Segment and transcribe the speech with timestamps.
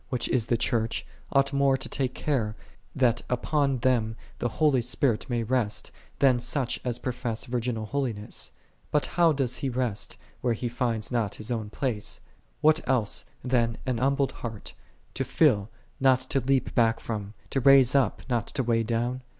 [0.01, 2.13] And what members of the holy body, which is the Church, ought more to take
[2.15, 2.55] care,
[2.95, 8.51] that upon them the holy Spirit may rest, than such as profess virginal holiness?
[8.89, 12.19] But how doth He rest, where He findeth not His own place?
[12.61, 14.73] what else than an humbled heart,
[15.13, 15.69] to fill,
[15.99, 19.21] not to leap back from; to raise up, not to weigh down